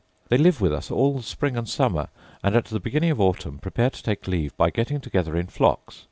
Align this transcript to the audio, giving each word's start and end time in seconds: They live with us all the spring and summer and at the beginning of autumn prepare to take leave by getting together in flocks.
They 0.29 0.37
live 0.39 0.59
with 0.61 0.73
us 0.73 0.89
all 0.89 1.15
the 1.17 1.21
spring 1.21 1.55
and 1.55 1.69
summer 1.69 2.07
and 2.43 2.55
at 2.55 2.65
the 2.65 2.79
beginning 2.79 3.11
of 3.11 3.21
autumn 3.21 3.59
prepare 3.59 3.91
to 3.91 4.01
take 4.01 4.27
leave 4.27 4.57
by 4.57 4.71
getting 4.71 4.99
together 4.99 5.37
in 5.37 5.45
flocks. 5.45 5.99